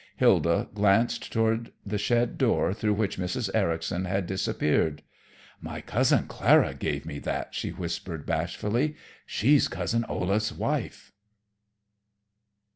[0.17, 3.51] Hilda glanced toward the shed door through which Mrs.
[3.53, 5.03] Ericson had disappeared.
[5.61, 8.95] "My Cousin Clara gave me that," she whispered bashfully.
[9.27, 11.11] "She's Cousin Olaf's wife."